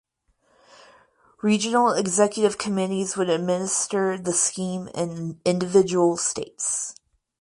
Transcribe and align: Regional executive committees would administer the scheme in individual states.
Regional 1.43 1.91
executive 1.91 2.57
committees 2.57 3.15
would 3.15 3.29
administer 3.29 4.17
the 4.17 4.33
scheme 4.33 4.87
in 4.95 5.39
individual 5.45 6.17
states. 6.17 6.95